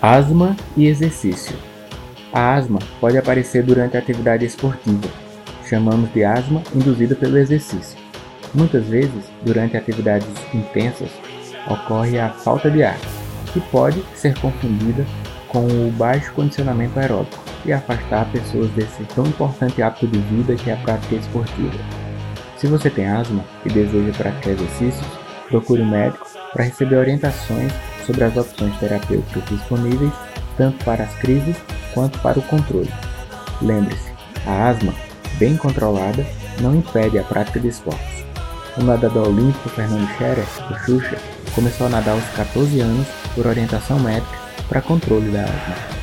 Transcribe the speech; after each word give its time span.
Asma 0.00 0.54
e 0.76 0.86
exercício. 0.86 1.56
A 2.30 2.54
asma 2.54 2.78
pode 3.00 3.16
aparecer 3.16 3.62
durante 3.62 3.96
a 3.96 4.00
atividade 4.00 4.44
esportiva. 4.44 5.08
Chamamos 5.66 6.12
de 6.12 6.22
asma 6.22 6.62
induzida 6.74 7.14
pelo 7.14 7.38
exercício. 7.38 7.98
Muitas 8.52 8.84
vezes, 8.84 9.24
durante 9.42 9.76
atividades 9.76 10.28
intensas, 10.52 11.08
ocorre 11.66 12.18
a 12.18 12.28
falta 12.28 12.70
de 12.70 12.82
ar, 12.82 12.98
que 13.52 13.60
pode 13.70 14.04
ser 14.14 14.38
confundida 14.38 15.04
com 15.48 15.66
o 15.66 15.90
baixo 15.92 16.30
condicionamento 16.34 17.00
aeróbico 17.00 17.42
e 17.64 17.72
afastar 17.72 18.30
pessoas 18.30 18.70
desse 18.72 19.02
tão 19.14 19.24
importante 19.24 19.80
hábito 19.82 20.06
de 20.06 20.18
vida 20.18 20.54
que 20.56 20.70
é 20.70 20.74
a 20.74 20.76
prática 20.76 21.14
esportiva. 21.14 21.74
Se 22.58 22.66
você 22.66 22.90
tem 22.90 23.06
asma 23.06 23.42
e 23.64 23.70
deseja 23.70 24.12
praticar 24.12 24.52
exercícios, 24.52 25.06
procure 25.48 25.80
um 25.80 25.90
médico 25.90 26.26
para 26.52 26.64
receber 26.64 26.96
orientações 26.96 27.72
sobre 28.06 28.24
as 28.24 28.36
opções 28.36 28.76
terapêuticas 28.78 29.44
disponíveis 29.50 30.12
tanto 30.56 30.82
para 30.84 31.04
as 31.04 31.14
crises 31.16 31.56
quanto 31.92 32.18
para 32.20 32.38
o 32.38 32.42
controle. 32.42 32.90
Lembre-se, 33.60 34.10
a 34.46 34.68
asma, 34.68 34.94
bem 35.38 35.56
controlada, 35.56 36.24
não 36.60 36.76
impede 36.76 37.18
a 37.18 37.24
prática 37.24 37.60
de 37.60 37.68
esportes. 37.68 38.24
O 38.76 38.82
nadador 38.82 39.28
olímpico 39.28 39.68
Fernando 39.70 40.06
Scherer, 40.16 40.44
o 40.70 40.78
Xuxa, 40.84 41.16
começou 41.54 41.86
a 41.86 41.90
nadar 41.90 42.12
aos 42.12 42.24
14 42.36 42.80
anos 42.80 43.06
por 43.34 43.46
orientação 43.46 43.98
médica 43.98 44.36
para 44.68 44.82
controle 44.82 45.30
da 45.30 45.44
asma. 45.44 45.96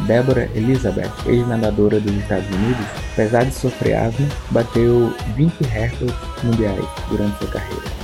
Deborah 0.00 0.48
Elizabeth, 0.54 1.10
ex-nadadora 1.26 1.98
dos 2.00 2.14
Estados 2.16 2.46
Unidos, 2.48 2.86
apesar 3.12 3.44
de 3.44 3.54
sofrer 3.54 3.94
asma, 3.94 4.28
bateu 4.50 5.14
20 5.36 5.62
recordes 5.62 6.14
mundiais 6.42 6.84
durante 7.08 7.38
sua 7.38 7.48
carreira. 7.48 7.96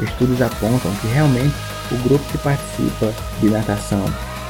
Estudos 0.00 0.40
apontam 0.40 0.94
que 1.00 1.08
realmente 1.08 1.54
o 1.90 1.96
grupo 1.98 2.24
que 2.30 2.38
participa 2.38 3.12
de 3.40 3.48
natação 3.48 4.04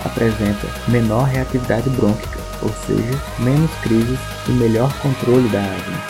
apresenta 0.04 0.66
menor 0.88 1.24
reatividade 1.24 1.88
brônquica, 1.90 2.38
ou 2.62 2.72
seja, 2.86 3.18
menos 3.38 3.70
crises 3.82 4.18
e 4.48 4.52
melhor 4.52 4.92
controle 5.00 5.48
da 5.48 5.60
asma, 5.60 6.02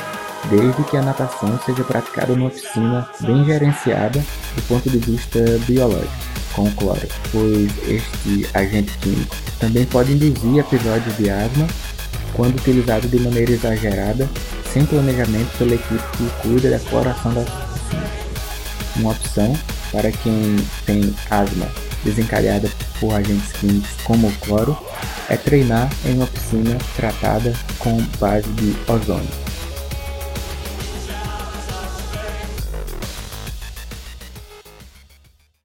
desde 0.51 0.83
que 0.85 0.97
a 0.97 1.03
natação 1.03 1.59
seja 1.65 1.85
praticada 1.85 2.35
numa 2.35 2.51
piscina 2.51 3.09
bem 3.21 3.45
gerenciada 3.45 4.25
do 4.55 4.63
ponto 4.63 4.89
de 4.89 4.99
vista 4.99 5.41
biológico, 5.67 6.13
com 6.55 6.71
cloro, 6.73 7.09
pois 7.33 7.71
este 7.89 8.49
agente 8.55 8.97
químico 8.99 9.37
também 9.59 9.85
pode 9.87 10.13
induzir 10.13 10.59
episódios 10.59 11.17
de 11.17 11.31
asma 11.31 11.67
quando 12.35 12.57
utilizado 12.57 13.09
de 13.09 13.19
maneira 13.19 13.53
exagerada, 13.53 14.29
sem 14.73 14.85
planejamento 14.87 15.51
pela 15.59 15.75
equipe 15.75 16.03
que 16.17 16.31
cuida 16.43 16.71
da 16.71 16.79
cloração 16.79 17.35
das 17.35 17.49
piscinas. 17.49 18.11
Uma 18.97 19.11
opção 19.11 19.59
para 19.93 20.11
quem 20.11 20.57
tem 20.87 21.15
asma 21.31 21.69
desencadeada 22.05 22.71
por 23.01 23.15
agentes 23.15 23.53
químicos 23.53 23.91
como 24.05 24.29
o 24.29 24.33
cloro 24.39 24.77
é 25.29 25.37
treinar 25.37 25.91
em 26.05 26.15
uma 26.15 26.27
piscina 26.27 26.77
tratada 26.97 27.53
com 27.79 28.01
base 28.19 28.49
de 28.53 28.77
ozônio. 28.91 29.29